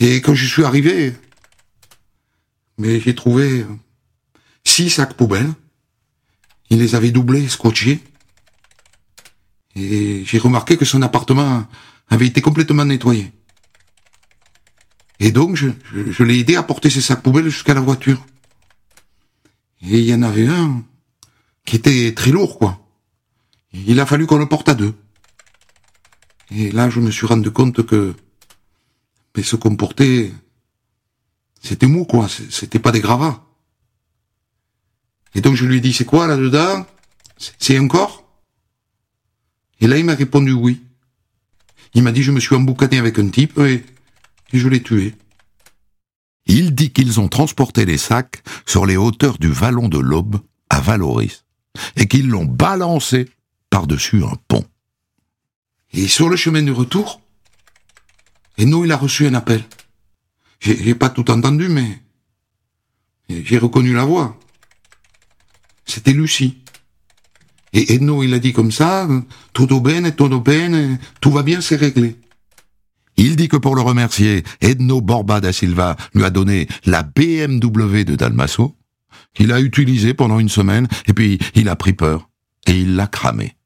[0.00, 1.14] Et quand je suis arrivé,
[2.76, 3.64] mais j'ai trouvé
[4.64, 5.52] six sacs poubelles.
[6.70, 8.00] Il les avait doublés, scotchés.
[9.74, 11.66] Et j'ai remarqué que son appartement
[12.08, 13.32] avait été complètement nettoyé.
[15.20, 18.24] Et donc, je, je l'ai aidé à porter ses sacs poubelles jusqu'à la voiture.
[19.82, 20.84] Et il y en avait un
[21.64, 22.80] qui était très lourd, quoi.
[23.72, 24.94] Il a fallu qu'on le porte à deux.
[26.50, 28.14] Et là, je me suis rendu compte que
[29.38, 30.34] mais se comporter,
[31.62, 32.26] c'était mou, quoi.
[32.28, 33.44] C'était pas des gravats.
[35.36, 36.84] Et donc je lui ai dit, c'est quoi là-dedans?
[37.36, 38.24] C'est un corps?
[39.80, 40.82] Et là, il m'a répondu oui.
[41.94, 43.84] Il m'a dit, je me suis emboucané avec un type et,
[44.52, 45.14] et je l'ai tué.
[46.46, 50.80] Il dit qu'ils ont transporté les sacs sur les hauteurs du vallon de l'Aube à
[50.80, 51.44] Valoris
[51.94, 53.30] et qu'ils l'ont balancé
[53.70, 54.64] par-dessus un pont.
[55.92, 57.20] Et sur le chemin du retour,
[58.58, 59.64] Eno, il a reçu un appel.
[60.60, 62.02] J'ai pas tout entendu, mais
[63.28, 64.38] j'ai reconnu la voix.
[65.86, 66.58] C'était Lucie.
[67.72, 69.08] Et Eno, il a dit comme ça,
[69.52, 72.16] tout bene, tout bene, tout va bien, c'est réglé.
[73.18, 78.04] Il dit que pour le remercier, Edno Borba da Silva lui a donné la BMW
[78.04, 78.76] de Dalmasso,
[79.34, 82.30] qu'il a utilisée pendant une semaine, et puis il a pris peur,
[82.68, 83.56] et il l'a cramé.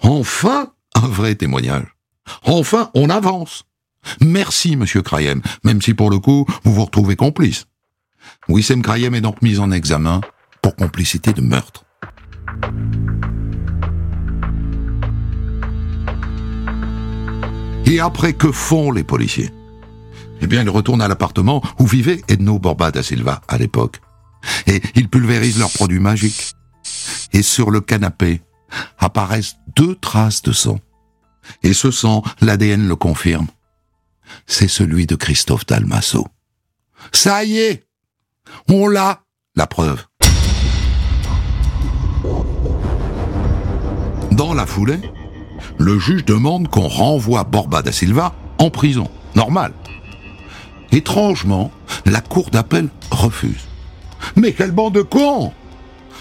[0.00, 1.86] Enfin, un vrai témoignage.
[2.44, 3.64] Enfin, on avance.
[4.20, 7.66] Merci, monsieur Krayem, même si pour le coup, vous vous retrouvez complice.
[8.48, 10.20] Wissem Krayem est donc mis en examen
[10.62, 11.84] pour complicité de meurtre.
[17.86, 19.50] Et après, que font les policiers?
[20.40, 24.00] Eh bien, ils retournent à l'appartement où vivait Edno Borba da Silva à l'époque.
[24.66, 26.52] Et ils pulvérisent leurs produits magiques.
[27.32, 28.42] Et sur le canapé
[28.98, 30.78] apparaissent deux traces de sang.
[31.62, 33.46] Et ce sang, l'ADN le confirme.
[34.46, 36.26] C'est celui de Christophe Dalmasso.
[37.12, 37.86] Ça y est
[38.68, 39.22] On l'a,
[39.56, 40.04] la preuve.
[44.32, 45.00] Dans la foulée,
[45.78, 49.08] le juge demande qu'on renvoie Borba da Silva en prison.
[49.34, 49.72] Normal.
[50.92, 51.70] Étrangement,
[52.04, 53.66] la cour d'appel refuse.
[54.36, 55.52] Mais quelle bande de cons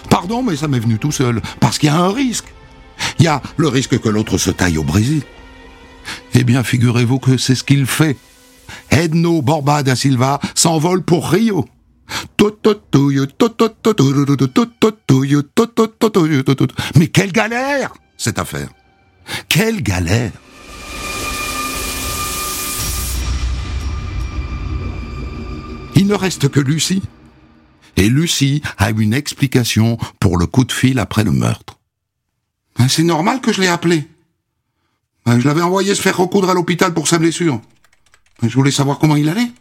[0.10, 2.54] Pardon, mais ça m'est venu tout seul, parce qu'il y a un risque.
[3.24, 5.22] Il y a le risque que l'autre se taille au Brésil.
[6.34, 8.18] Eh bien, figurez-vous que c'est ce qu'il fait.
[8.90, 11.66] Edno Borba da Silva s'envole pour Rio.
[16.98, 18.68] Mais quelle galère, cette affaire.
[19.48, 20.34] Quelle galère.
[25.96, 27.04] Il ne reste que Lucie.
[27.96, 31.80] Et Lucie a une explication pour le coup de fil après le meurtre.
[32.78, 34.08] Ben, c'est normal que je l'ai appelé.
[35.26, 37.62] Ben, je l'avais envoyé se faire recoudre à l'hôpital pour sa blessure.
[38.42, 39.52] Ben, je voulais savoir comment il allait.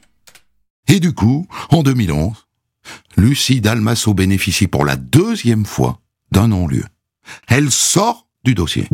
[0.88, 2.46] Et du coup, en 2011,
[3.16, 6.00] Lucie Dalmasso bénéficie pour la deuxième fois
[6.32, 6.84] d'un non-lieu.
[7.48, 8.88] Elle sort du dossier.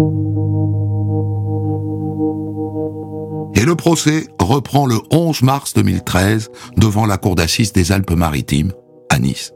[3.55, 8.73] Et le procès reprend le 11 mars 2013 devant la cour d'assises des Alpes-Maritimes,
[9.09, 9.53] à Nice.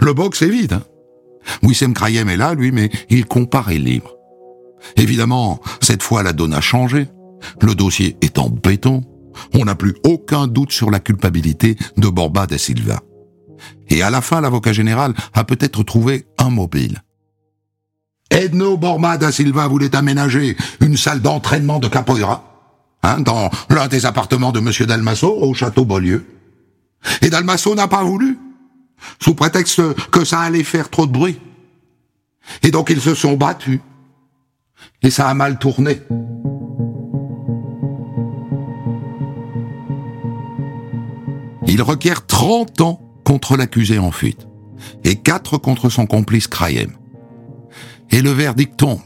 [0.00, 0.72] Le box est vide.
[0.72, 0.82] Hein
[1.62, 4.14] Wissem Krayem est là, lui, mais il comparaît libre.
[4.96, 7.08] Évidemment, cette fois la donne a changé.
[7.62, 9.02] Le dossier est en béton.
[9.54, 13.00] On n'a plus aucun doute sur la culpabilité de Borba da Silva.
[13.88, 17.02] Et à la fin, l'avocat général a peut-être trouvé un mobile.
[18.30, 22.44] Edno Borba da Silva voulait aménager une salle d'entraînement de capoeira
[23.02, 24.86] hein, dans l'un des appartements de M.
[24.86, 26.26] Dalmasso au château Beaulieu.
[27.22, 28.38] Et Dalmasso n'a pas voulu,
[29.20, 31.40] sous prétexte que ça allait faire trop de bruit.
[32.62, 33.80] Et donc ils se sont battus.
[35.02, 36.00] Et ça a mal tourné.
[41.66, 44.48] Il requiert 30 ans contre l'accusé en fuite
[45.04, 46.92] et 4 contre son complice Krayem.
[48.10, 49.02] Et le verdict tombe.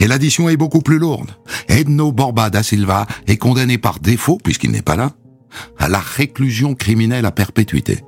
[0.00, 1.30] Et l'addition est beaucoup plus lourde.
[1.68, 5.12] Edno Borba da Silva est condamné par défaut, puisqu'il n'est pas là,
[5.78, 8.02] à la réclusion criminelle à perpétuité.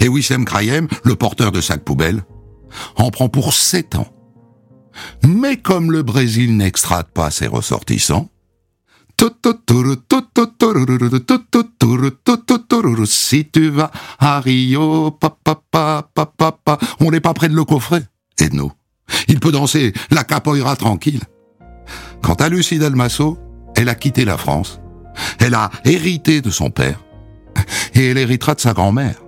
[0.00, 2.24] Et Wissem Krayem, le porteur de sac poubelle,
[2.96, 4.08] en prend pour 7 ans.
[5.26, 8.28] Mais comme le Brésil n'extrade pas ses ressortissants,
[13.06, 15.18] si tu vas à Rio,
[17.00, 18.00] on n'est pas près de le coffrer,
[18.38, 18.72] Edno.
[19.28, 21.22] Il peut danser la capoeira tranquille.
[22.22, 23.38] Quant à Lucie Dalmasso,
[23.76, 24.80] elle a quitté la France.
[25.38, 27.00] Elle a hérité de son père.
[27.94, 29.23] Et elle héritera de sa grand-mère.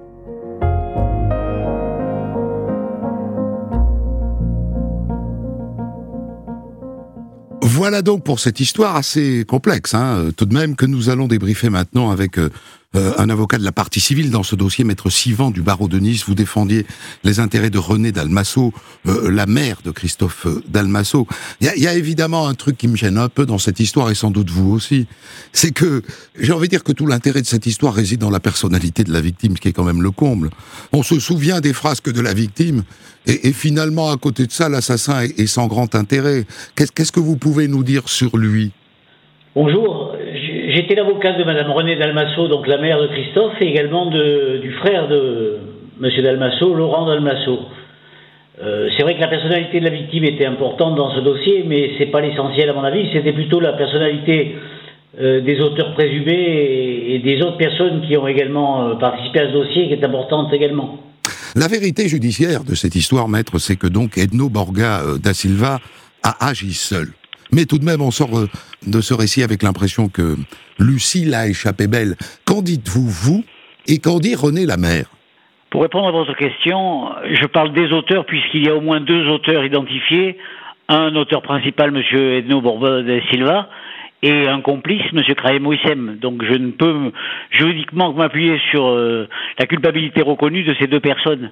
[7.86, 11.70] Voilà donc pour cette histoire assez complexe, hein, tout de même, que nous allons débriefer
[11.70, 12.36] maintenant avec
[12.94, 15.88] euh, euh, un avocat de la partie civile dans ce dossier, maître Sivan du barreau
[15.88, 16.24] de Nice.
[16.26, 16.86] Vous défendiez
[17.24, 18.72] les intérêts de René Dalmasso,
[19.06, 21.26] euh, la mère de Christophe Dalmasso.
[21.60, 24.14] Il y, a, évidemment un truc qui me gêne un peu dans cette histoire, et
[24.14, 25.06] sans doute vous aussi,
[25.52, 26.02] c'est que
[26.38, 29.12] j'ai envie de dire que tout l'intérêt de cette histoire réside dans la personnalité de
[29.12, 30.50] la victime, ce qui est quand même le comble.
[30.92, 32.82] On se souvient des frasques de la victime,
[33.26, 36.46] et, finalement, à côté de ça, l'assassin est, sans grand intérêt.
[36.76, 38.70] Qu'est-ce que vous pouvez nous dire sur lui?
[39.56, 40.14] Bonjour,
[40.76, 45.08] j'étais l'avocat de Madame Renée Dalmasso, donc la mère de Christophe, et également du frère
[45.08, 45.56] de
[45.98, 47.60] Monsieur Dalmasso, Laurent Dalmasso.
[48.62, 51.92] Euh, c'est vrai que la personnalité de la victime était importante dans ce dossier, mais
[51.98, 53.08] c'est pas l'essentiel à mon avis.
[53.12, 54.56] C'était plutôt la personnalité
[55.20, 59.52] euh, des auteurs présumés et, des autres personnes qui ont également euh, participé à ce
[59.52, 60.98] dossier qui est importante également.
[61.54, 65.78] La vérité judiciaire de cette histoire, maître, c'est que donc Edno Borga da Silva
[66.22, 67.08] a agi seul.
[67.56, 68.50] Mais tout de même, on sort euh,
[68.86, 70.36] de ce récit avec l'impression que
[70.78, 72.16] Lucie l'a échappé belle.
[72.44, 73.44] Qu'en dites-vous, vous,
[73.88, 75.06] et qu'en dit René Lamère
[75.70, 79.26] Pour répondre à votre question, je parle des auteurs puisqu'il y a au moins deux
[79.30, 80.36] auteurs identifiés.
[80.90, 82.02] Un auteur principal, M.
[82.36, 83.70] Edno Borga da Silva,
[84.22, 85.22] et un complice, M.
[85.34, 86.18] Krahem Wissem.
[86.20, 87.10] Donc je ne peux
[87.50, 91.50] juridiquement m'appuyer sur euh, la culpabilité reconnue de ces deux personnes.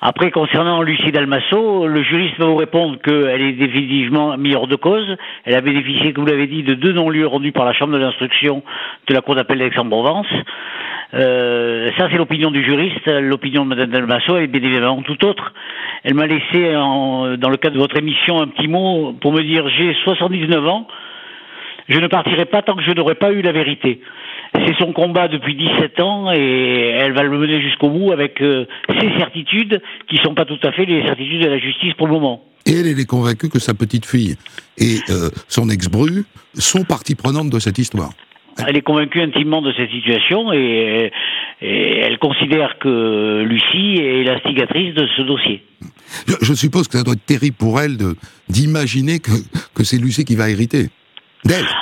[0.00, 4.76] Après, concernant Lucie Dalmasso, le juriste va vous répondre qu'elle est définitivement mise hors de
[4.76, 5.16] cause.
[5.44, 7.98] Elle a bénéficié, comme vous l'avez dit, de deux non-lieux rendus par la Chambre de
[7.98, 8.62] l'instruction
[9.08, 10.26] de la Cour d'appel d'Aix-en-Provence.
[11.14, 13.06] Euh, ça, c'est l'opinion du juriste.
[13.06, 15.52] L'opinion de Mme Dalmasso est bien évidemment tout autre.
[16.02, 19.66] Elle m'a laissé, dans le cadre de votre émission, un petit mot pour me dire
[19.70, 20.86] j'ai 79 ans,
[21.88, 24.00] je ne partirai pas tant que je n'aurai pas eu la vérité.
[24.64, 28.66] C'est son combat depuis 17 ans et elle va le mener jusqu'au bout avec euh,
[29.00, 32.06] ses certitudes qui ne sont pas tout à fait les certitudes de la justice pour
[32.06, 32.44] le moment.
[32.66, 34.36] Et elle, elle est convaincue que sa petite fille
[34.78, 36.24] et euh, son ex-bru
[36.54, 38.10] sont partie prenante de cette histoire.
[38.66, 41.10] Elle est convaincue intimement de cette situation et,
[41.60, 45.64] elle considère que Lucie est l'instigatrice de ce dossier.
[46.42, 47.96] Je, suppose que ça doit être terrible pour elle
[48.48, 49.30] d'imaginer que,
[49.74, 50.88] que c'est Lucie qui va hériter.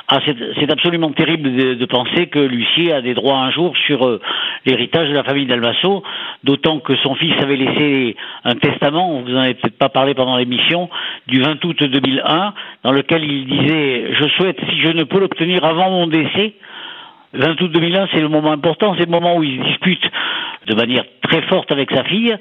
[0.09, 4.21] Ah, c'est absolument terrible de, penser que Lucie a des droits un jour sur euh,
[4.67, 6.03] l'héritage de la famille d'Almasso,
[6.43, 10.37] d'autant que son fils avait laissé un testament, vous en avez peut-être pas parlé pendant
[10.37, 10.91] l'émission,
[11.29, 15.65] du 20 août 2001, dans lequel il disait «Je souhaite, si je ne peux l'obtenir
[15.65, 16.55] avant mon décès,
[17.35, 20.05] 20 août 2001, c'est le moment important, c'est le moment où il discute
[20.67, 22.37] de manière très forte avec sa fille,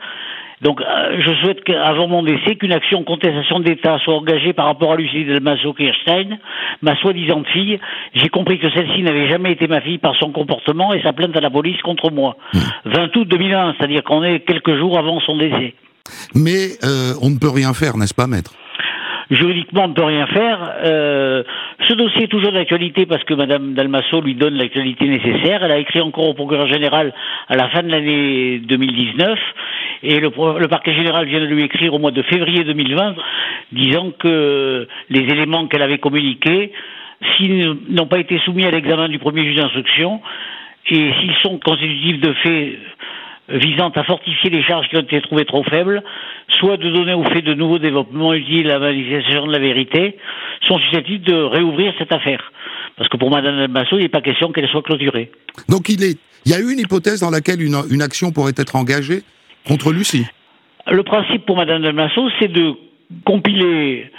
[0.61, 4.67] donc, euh, je souhaite qu'avant mon décès, qu'une action en contestation d'État soit engagée par
[4.67, 6.37] rapport à Lucie Delmaso Kirstein,
[6.81, 7.79] ma soi-disant fille.
[8.13, 11.35] J'ai compris que celle-ci n'avait jamais été ma fille par son comportement et sa plainte
[11.35, 12.37] à la police contre moi.
[12.85, 13.19] 20 hmm.
[13.19, 15.73] août 2001, c'est-à-dire qu'on est quelques jours avant son décès.
[16.35, 18.53] Mais euh, on ne peut rien faire, n'est-ce pas, maître?
[19.31, 20.73] Juridiquement, on ne peut rien faire.
[20.83, 21.43] Euh,
[21.87, 25.63] ce dossier est toujours d'actualité parce que Madame Dalmasso lui donne l'actualité nécessaire.
[25.63, 27.13] Elle a écrit encore au procureur général
[27.47, 29.39] à la fin de l'année 2019
[30.03, 33.15] et le, le, parquet général vient de lui écrire au mois de février 2020
[33.71, 36.71] disant que les éléments qu'elle avait communiqués,
[37.35, 40.21] s'ils n'ont pas été soumis à l'examen du premier juge d'instruction
[40.89, 42.79] et s'ils sont constitutifs de faits
[43.53, 46.03] visant à fortifier les charges qui ont été trouvées trop faibles,
[46.59, 50.17] soit de donner au fait de nouveaux développements utiles à la manifestation de la vérité,
[50.67, 52.51] sont susceptibles de réouvrir cette affaire.
[52.97, 55.31] Parce que pour Mme Dalmasso, il n'est pas question qu'elle soit clôturée.
[55.69, 58.53] Donc il, est, il y a eu une hypothèse dans laquelle une, une action pourrait
[58.57, 59.23] être engagée
[59.67, 60.25] contre Lucie?
[60.89, 62.73] Le principe pour Mme Dalmasso, c'est de
[63.25, 64.09] compiler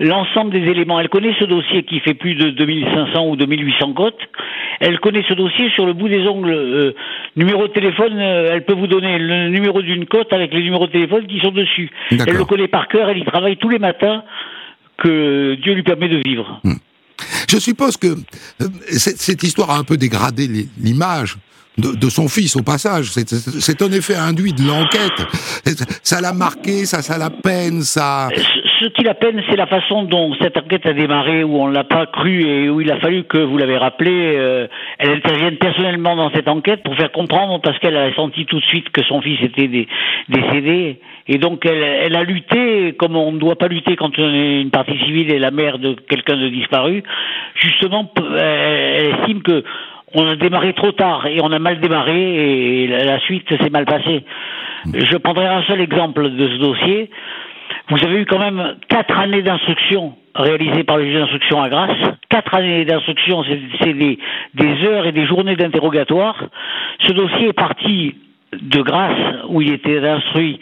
[0.00, 1.00] l'ensemble des éléments.
[1.00, 4.18] Elle connaît ce dossier qui fait plus de 2500 ou 2800 cotes.
[4.80, 6.50] Elle connaît ce dossier sur le bout des ongles.
[6.50, 6.94] Euh,
[7.36, 10.86] numéro de téléphone, euh, elle peut vous donner le numéro d'une cote avec les numéros
[10.86, 11.90] de téléphone qui sont dessus.
[12.10, 14.24] Elle le connaît par cœur, elle y travaille tous les matins
[14.98, 16.60] que Dieu lui permet de vivre.
[16.64, 16.74] Hmm.
[17.48, 20.48] Je suppose que euh, cette histoire a un peu dégradé
[20.80, 21.36] l'image
[21.78, 23.10] de, son fils au passage.
[23.12, 25.26] C'est un effet induit de l'enquête.
[26.02, 28.28] Ça l'a marqué, ça, ça la peine, ça.
[28.82, 31.84] Ce qui la peine, c'est la façon dont cette enquête a démarré, où on l'a
[31.84, 34.66] pas cru et où il a fallu que, vous l'avez rappelé, euh,
[34.98, 38.64] elle intervienne personnellement dans cette enquête pour faire comprendre, parce qu'elle a senti tout de
[38.64, 39.86] suite que son fils était
[40.28, 40.98] décédé.
[41.28, 44.60] Et donc elle, elle, a lutté comme on ne doit pas lutter quand on est
[44.62, 47.04] une partie civile et la mère de quelqu'un de disparu.
[47.54, 49.62] Justement, elle estime que
[50.14, 53.84] on a démarré trop tard et on a mal démarré et la suite s'est mal
[53.84, 54.24] passée.
[54.92, 57.10] Je prendrai un seul exemple de ce dossier.
[57.92, 61.98] Vous avez eu quand même quatre années d'instruction réalisées par le juge d'instruction à Grasse.
[62.30, 64.18] Quatre années d'instruction, c'est des,
[64.86, 66.42] heures et des journées d'interrogatoire.
[67.00, 68.14] Ce dossier est parti
[68.54, 70.58] de Grasse, où il était instruit,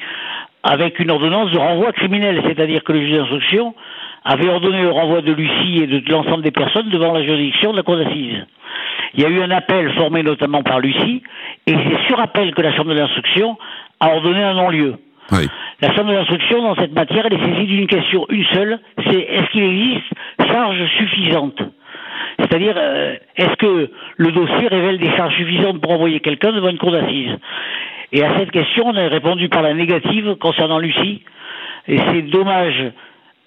[0.64, 3.76] avec une ordonnance de renvoi criminel, c'est-à-dire que le juge d'instruction
[4.24, 7.76] avait ordonné le renvoi de Lucie et de l'ensemble des personnes devant la juridiction de
[7.76, 8.44] la cour d'assises.
[9.14, 11.22] Il y a eu un appel formé notamment par Lucie,
[11.68, 13.56] et c'est sur appel que la Chambre de l'instruction
[14.00, 14.96] a ordonné un non-lieu.
[15.80, 19.18] La Chambre de l'instruction, dans cette matière, elle est saisie d'une question, une seule, c'est
[19.20, 21.62] est-ce qu'il existe charge suffisante
[22.38, 26.78] c'est-à-dire, euh, est-ce que le dossier révèle des charges suffisantes pour envoyer quelqu'un devant une
[26.78, 27.36] cour d'assises?
[28.12, 31.22] Et à cette question, on a répondu par la négative concernant Lucie.
[31.86, 32.92] Et c'est dommage,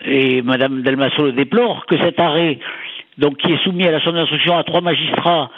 [0.05, 2.59] et Mme Delmasso le déplore, que cet arrêt
[3.17, 5.49] donc qui est soumis à la chambre d'instruction à trois magistrats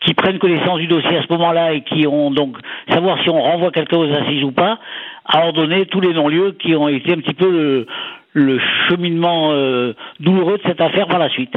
[0.00, 2.56] qui prennent connaissance du dossier à ce moment-là et qui ont donc
[2.88, 4.78] savoir si on renvoie quelqu'un aux assises ou pas,
[5.24, 7.86] a ordonné tous les non-lieux qui ont été un petit peu
[8.34, 8.58] le,
[8.88, 11.54] cheminement euh, douloureux de cette affaire par la suite.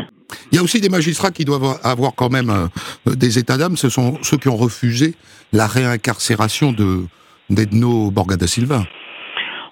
[0.51, 3.78] Il y a aussi des magistrats qui doivent avoir quand même euh, des états d'âme,
[3.78, 5.16] ce sont ceux qui ont refusé
[5.53, 7.05] la réincarcération de
[7.49, 8.84] d'Edno Borgada Silva.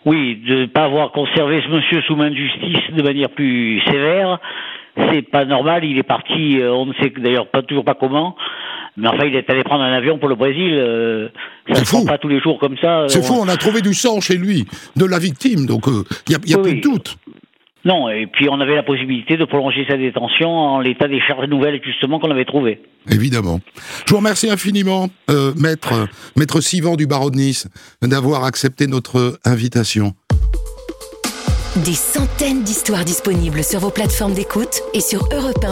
[0.06, 3.82] Oui, de ne pas avoir conservé ce monsieur sous main de justice de manière plus
[3.82, 4.40] sévère,
[4.96, 5.86] c'est pas normal.
[5.86, 8.36] Il est parti, euh, on ne sait d'ailleurs pas toujours pas comment.
[8.98, 10.74] Mais enfin, il est allé prendre un avion pour le Brésil.
[10.74, 11.30] Euh,
[11.68, 13.06] ça ne se pas tous les jours comme ça.
[13.08, 14.66] C'est fou, on a trouvé du sang chez lui,
[14.96, 17.18] de la victime, donc il euh, n'y a, plus de doute.
[17.86, 21.50] Non, et puis on avait la possibilité de prolonger sa détention en l'état des charges
[21.50, 22.82] nouvelles, justement, qu'on avait trouvées.
[23.10, 23.60] Évidemment.
[24.06, 25.10] Je vous remercie infiniment,
[25.58, 27.68] maître, maître Sivan du barreau de Nice,
[28.02, 30.14] d'avoir accepté notre invitation.
[31.84, 35.66] Des centaines d'histoires disponibles sur vos plateformes d'écoute et sur europe